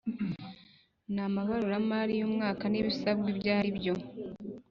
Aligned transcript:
n 1.13 1.15
amabaruramari 1.27 2.13
y 2.19 2.23
umwaka 2.27 2.63
n 2.71 2.75
ibisabwa 2.79 3.27
ibyo 3.33 3.51
ari 3.59 3.71